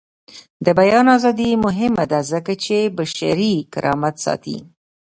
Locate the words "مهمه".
1.65-2.05